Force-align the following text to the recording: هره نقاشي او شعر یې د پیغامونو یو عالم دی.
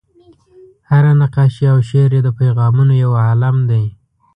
هره 0.89 1.11
نقاشي 1.21 1.65
او 1.73 1.79
شعر 1.89 2.11
یې 2.15 2.21
د 2.25 2.29
پیغامونو 2.39 2.93
یو 3.03 3.11
عالم 3.25 3.55
دی. 3.69 3.85